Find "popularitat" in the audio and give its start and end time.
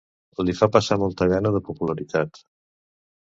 1.69-2.41